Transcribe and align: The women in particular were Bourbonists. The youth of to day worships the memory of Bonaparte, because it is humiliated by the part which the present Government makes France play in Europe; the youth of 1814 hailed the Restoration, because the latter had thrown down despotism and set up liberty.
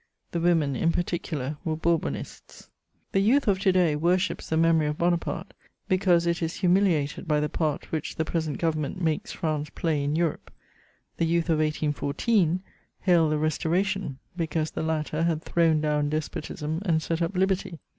The 0.31 0.39
women 0.39 0.75
in 0.75 0.91
particular 0.91 1.57
were 1.63 1.75
Bourbonists. 1.75 2.69
The 3.11 3.19
youth 3.19 3.47
of 3.47 3.59
to 3.59 3.71
day 3.71 3.95
worships 3.95 4.49
the 4.49 4.57
memory 4.57 4.87
of 4.87 4.97
Bonaparte, 4.97 5.53
because 5.87 6.25
it 6.25 6.41
is 6.41 6.55
humiliated 6.55 7.27
by 7.27 7.39
the 7.39 7.49
part 7.49 7.91
which 7.91 8.15
the 8.15 8.25
present 8.25 8.57
Government 8.57 8.99
makes 8.99 9.31
France 9.31 9.69
play 9.69 10.03
in 10.03 10.15
Europe; 10.15 10.49
the 11.17 11.25
youth 11.27 11.51
of 11.51 11.59
1814 11.59 12.63
hailed 13.01 13.31
the 13.31 13.37
Restoration, 13.37 14.17
because 14.35 14.71
the 14.71 14.81
latter 14.81 15.21
had 15.21 15.43
thrown 15.43 15.81
down 15.81 16.09
despotism 16.09 16.81
and 16.83 17.03
set 17.03 17.21
up 17.21 17.37
liberty. 17.37 17.77